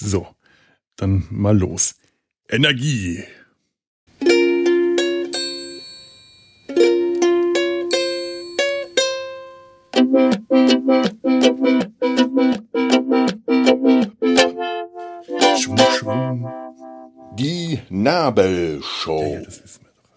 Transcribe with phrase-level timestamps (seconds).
[0.00, 0.28] So,
[0.94, 1.96] dann mal los.
[2.48, 3.24] Energie.
[15.58, 16.48] Schwung, schwung.
[17.34, 19.20] Die Nabelshow.
[19.20, 19.48] Ja, ja.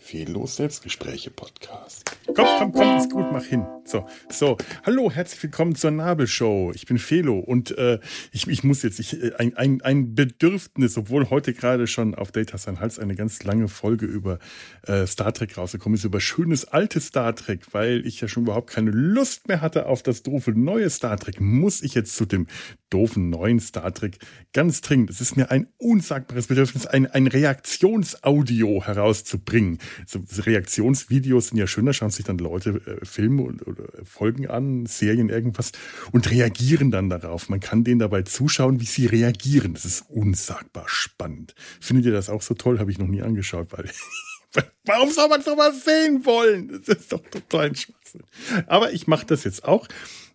[0.00, 2.17] Fehllos Selbstgespräche Podcast.
[2.34, 3.64] Komm, komm, komm, ist gut, mach hin.
[3.84, 4.58] So, so.
[4.84, 6.72] Hallo, herzlich willkommen zur Nabelshow.
[6.74, 8.00] Ich bin Felo und äh,
[8.32, 12.30] ich, ich muss jetzt, ich, äh, ein, ein, ein Bedürfnis, obwohl heute gerade schon auf
[12.30, 14.38] Data Sein Hals eine ganz lange Folge über
[14.86, 18.68] äh, Star Trek rausgekommen ist, über schönes altes Star Trek, weil ich ja schon überhaupt
[18.68, 22.46] keine Lust mehr hatte auf das doofe neue Star Trek, muss ich jetzt zu dem
[22.90, 24.18] doofen neuen Star Trek
[24.52, 25.08] ganz dringend.
[25.10, 29.78] Es ist mir ein unsagbares Bedürfnis, ein, ein Reaktionsaudio herauszubringen.
[30.06, 34.46] So, Reaktionsvideos sind ja schön, da schauen sich dann Leute äh, Filme und, oder Folgen
[34.48, 35.72] an, Serien, irgendwas
[36.12, 37.48] und reagieren dann darauf.
[37.48, 39.74] Man kann denen dabei zuschauen, wie sie reagieren.
[39.74, 41.54] Das ist unsagbar spannend.
[41.80, 42.78] Findet ihr das auch so toll?
[42.78, 43.90] Habe ich noch nie angeschaut, weil
[44.84, 46.82] Warum soll man sowas sehen wollen?
[46.86, 48.22] Das ist doch total ein Schwachsinn.
[48.66, 49.86] Aber ich mache das jetzt auch.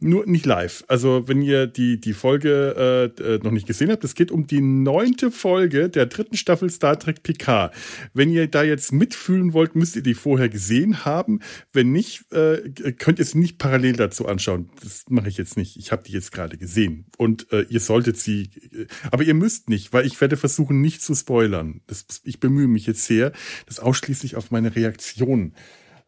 [0.00, 0.84] Nur nicht live.
[0.86, 4.46] Also, wenn ihr die, die Folge äh, äh, noch nicht gesehen habt, es geht um
[4.46, 7.74] die neunte Folge der dritten Staffel Star Trek Picard.
[8.14, 11.40] Wenn ihr da jetzt mitfühlen wollt, müsst ihr die vorher gesehen haben.
[11.72, 14.70] Wenn nicht, äh, könnt ihr sie nicht parallel dazu anschauen.
[14.84, 15.76] Das mache ich jetzt nicht.
[15.76, 17.06] Ich habe die jetzt gerade gesehen.
[17.16, 21.02] Und äh, ihr solltet sie, äh, aber ihr müsst nicht, weil ich werde versuchen, nicht
[21.02, 21.80] zu spoilern.
[21.88, 23.32] Das, ich bemühe mich jetzt sehr,
[23.66, 25.54] das ausschließlich auf meine Reaktion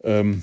[0.04, 0.42] ähm,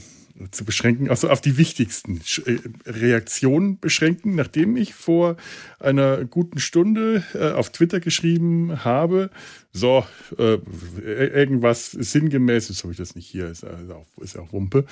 [0.51, 5.37] zu beschränken, also auf die wichtigsten äh, Reaktionen beschränken, nachdem ich vor
[5.79, 9.29] einer guten Stunde äh, auf Twitter geschrieben habe,
[9.71, 10.05] so,
[10.37, 10.57] äh,
[11.03, 14.85] irgendwas sinngemäß, jetzt habe ich das nicht hier, ist, auch, ist auch Wumpe,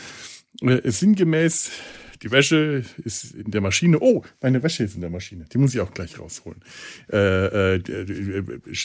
[0.62, 1.72] äh, sinngemäß
[2.22, 4.00] die Wäsche ist in der Maschine.
[4.00, 5.46] Oh, meine Wäsche ist in der Maschine.
[5.52, 6.62] Die muss ich auch gleich rausholen.
[7.12, 7.80] Äh, äh,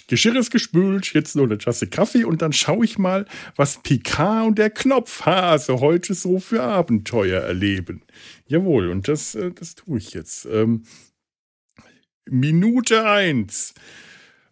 [0.08, 4.46] Geschirr ist gespült, jetzt nur eine Tasse Kaffee und dann schaue ich mal, was Picard
[4.46, 8.02] und der Knopfhase heute so für Abenteuer erleben.
[8.46, 10.46] Jawohl, und das, äh, das tue ich jetzt.
[10.46, 10.84] Ähm,
[12.26, 13.74] Minute eins.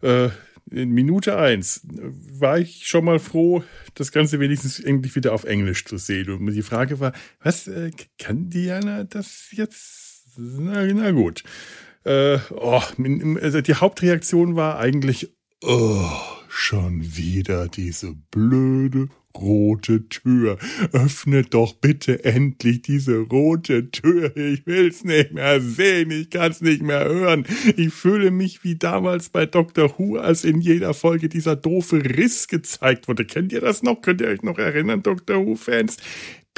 [0.01, 0.29] Äh,
[0.71, 3.63] in Minute eins war ich schon mal froh,
[3.95, 6.29] das Ganze wenigstens endlich wieder auf Englisch zu sehen.
[6.29, 10.37] Und die Frage war, was äh, kann Diana das jetzt?
[10.37, 11.43] Na, na gut.
[12.05, 12.81] Äh, oh,
[13.41, 16.09] also die Hauptreaktion war eigentlich, oh,
[16.47, 20.57] schon wieder diese blöde rote Tür.
[20.91, 24.35] Öffnet doch bitte endlich diese rote Tür.
[24.35, 26.11] Ich will's nicht mehr sehen.
[26.11, 27.45] Ich kann's nicht mehr hören.
[27.77, 29.97] Ich fühle mich wie damals bei Dr.
[29.97, 33.25] Who, als in jeder Folge dieser doofe Riss gezeigt wurde.
[33.25, 34.01] Kennt ihr das noch?
[34.01, 35.45] Könnt ihr euch noch erinnern, Dr.
[35.45, 35.97] Who-Fans?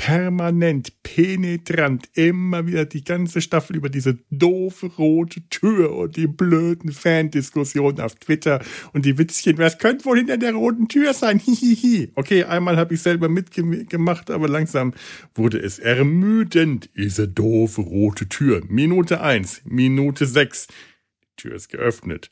[0.02, 6.92] Permanent, penetrant, immer wieder die ganze Staffel über diese doofe rote Tür und die blöden
[6.92, 8.64] Fandiskussionen auf Twitter
[8.94, 9.60] und die Witzchen.
[9.60, 11.38] Was könnte wohl hinter der roten Tür sein?
[11.46, 12.14] Hihihi.
[12.16, 14.96] Okay, einmal habe ich selber mitgemacht, aber langsam
[15.36, 16.90] wurde es ermüdend.
[16.98, 18.64] Diese doofe rote Tür.
[18.68, 20.66] Minute eins, Minute sechs.
[20.66, 22.32] Die Tür ist geöffnet.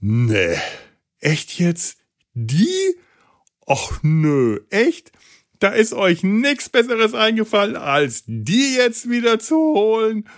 [0.00, 0.56] Nee.
[1.18, 1.98] Echt jetzt?
[2.32, 2.96] Die?
[3.66, 5.12] Ach nö, echt?
[5.58, 10.28] Da ist euch nichts Besseres eingefallen, als die jetzt wieder zu holen.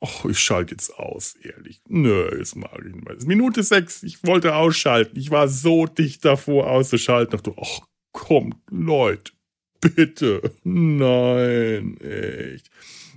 [0.00, 1.80] Och, ich schalte jetzt aus, ehrlich.
[1.88, 3.16] Nö, jetzt mag ich nicht mehr.
[3.26, 5.18] Minute sechs, ich wollte ausschalten.
[5.18, 7.32] Ich war so dicht davor auszuschalten.
[7.32, 7.80] Dachte, ach,
[8.12, 9.32] kommt, Leute,
[9.80, 10.52] bitte.
[10.62, 12.70] Nein, echt.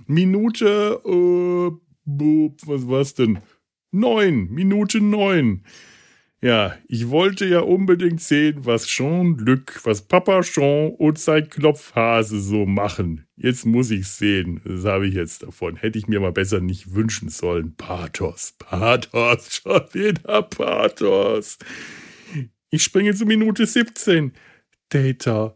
[0.06, 1.70] Minute, äh,
[2.66, 3.38] was war's denn?
[3.92, 5.64] Neun, Minute neun.
[6.44, 12.66] Ja, ich wollte ja unbedingt sehen, was Jean-Luc, was Papa Jean und sein Knopfhase so
[12.66, 13.28] machen.
[13.36, 14.60] Jetzt muss ich's sehen.
[14.64, 15.76] Das habe ich jetzt davon.
[15.76, 17.76] Hätte ich mir mal besser nicht wünschen sollen.
[17.76, 21.58] Pathos, Pathos, schon wieder Pathos.
[22.70, 24.32] Ich springe zu Minute 17.
[24.88, 25.54] Data.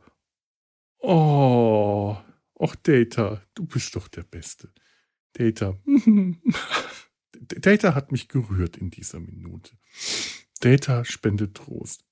[0.99, 2.17] Oh.
[2.55, 4.73] Och, Data, du bist doch der Beste.
[5.33, 5.77] Data.
[7.41, 9.73] Data hat mich gerührt in dieser Minute.
[10.61, 12.05] Data spendet Trost.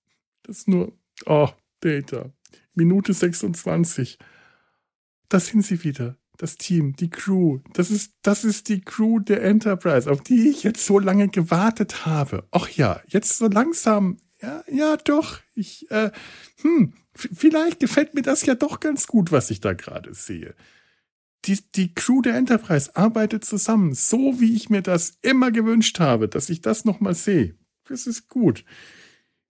[0.43, 0.93] Das ist nur,
[1.27, 1.49] oh,
[1.81, 2.31] Data.
[2.75, 4.19] Minute 26.
[5.29, 6.17] Da sind sie wieder.
[6.37, 7.61] Das Team, die Crew.
[7.73, 12.07] Das ist, das ist die Crew der Enterprise, auf die ich jetzt so lange gewartet
[12.07, 12.47] habe.
[12.51, 14.19] Ach ja, jetzt so langsam.
[14.43, 15.39] Ja, ja, doch.
[15.55, 16.11] Ich, äh,
[16.61, 20.55] hm, vielleicht gefällt mir das ja doch ganz gut, was ich da gerade sehe.
[21.45, 26.29] Die, die Crew der Enterprise arbeitet zusammen, so wie ich mir das immer gewünscht habe,
[26.29, 27.55] dass ich das nochmal sehe.
[27.85, 28.65] Das ist gut.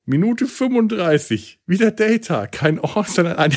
[0.05, 1.61] Minute 35.
[1.67, 2.47] Wieder Data.
[2.47, 3.53] Kein Ort, sondern ein.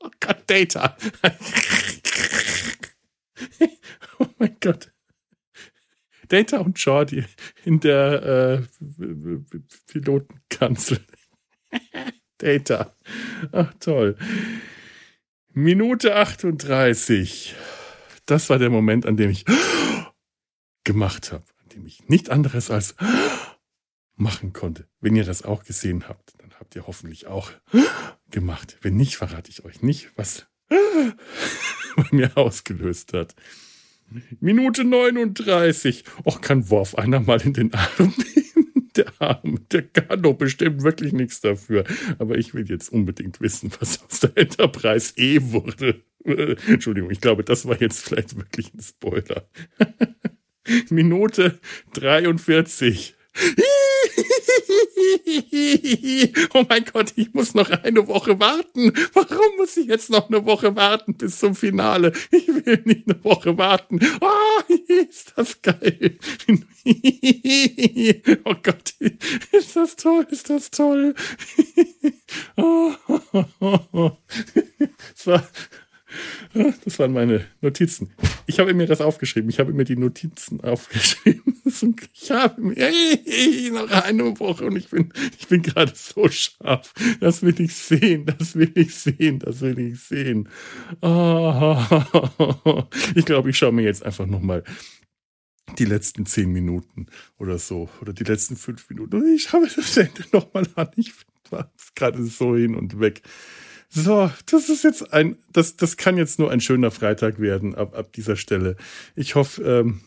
[0.00, 0.96] oh Gott, Data.
[4.18, 4.92] oh mein Gott.
[6.28, 7.24] Data und Jordi
[7.64, 8.62] in der äh,
[9.86, 11.00] Pilotenkanzel.
[12.38, 12.96] Data.
[13.52, 14.16] Ach, toll.
[15.52, 17.54] Minute 38.
[18.24, 19.44] Das war der Moment, an dem ich
[20.84, 21.44] gemacht habe,
[21.74, 22.94] dem ich nicht anderes als
[24.16, 24.86] machen konnte.
[25.00, 27.50] Wenn ihr das auch gesehen habt, dann habt ihr hoffentlich auch
[28.30, 28.78] gemacht.
[28.82, 33.34] Wenn nicht, verrate ich euch nicht, was bei mir ausgelöst hat.
[34.40, 36.04] Minute 39.
[36.24, 37.88] Och, kann Worf einer mal in den Arm
[38.34, 38.90] nehmen?
[38.94, 41.84] Der Arm, der kann doch bestimmt wirklich nichts dafür.
[42.18, 46.02] Aber ich will jetzt unbedingt wissen, was aus der Enterprise E wurde.
[46.24, 49.48] Entschuldigung, ich glaube, das war jetzt vielleicht wirklich ein Spoiler.
[50.90, 51.58] Minute
[51.94, 53.14] 43.
[56.52, 58.92] oh mein Gott, ich muss noch eine Woche warten.
[59.14, 62.12] Warum muss ich jetzt noch eine Woche warten bis zum Finale?
[62.30, 64.00] Ich will nicht eine Woche warten.
[64.20, 64.60] Oh,
[65.10, 66.18] ist das geil.
[68.44, 68.94] oh Gott,
[69.52, 71.14] ist das toll, ist das toll.
[75.14, 75.48] das war
[76.84, 78.12] das waren meine Notizen.
[78.46, 79.50] Ich habe mir das aufgeschrieben.
[79.50, 81.42] Ich habe mir die Notizen aufgeschrieben.
[82.14, 86.92] Ich habe mir hey, noch eine Woche und ich bin, ich bin gerade so scharf.
[87.18, 88.26] Das will ich sehen.
[88.26, 89.38] Das will ich sehen.
[89.38, 90.48] Das will ich sehen.
[91.00, 91.76] Oh,
[93.14, 94.64] ich glaube, ich schaue mir jetzt einfach noch mal
[95.78, 97.06] die letzten zehn Minuten
[97.38, 99.16] oder so oder die letzten fünf Minuten.
[99.16, 100.90] Und ich habe das Ende noch mal an.
[100.96, 101.12] Ich
[101.50, 103.22] war gerade so hin und weg.
[103.94, 107.94] So, das ist jetzt ein, das, das kann jetzt nur ein schöner Freitag werden ab,
[107.94, 108.76] ab dieser Stelle.
[109.16, 110.00] Ich hoffe, ähm,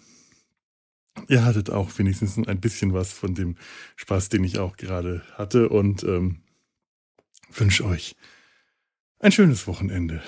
[1.27, 3.57] ihr hattet auch wenigstens ein bisschen was von dem
[3.95, 6.41] Spaß, den ich auch gerade hatte und ähm,
[7.51, 8.15] wünsche euch
[9.19, 10.23] ein schönes Wochenende.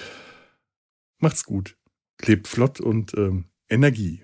[1.18, 1.78] Macht's gut,
[2.22, 4.24] lebt flott und ähm, Energie.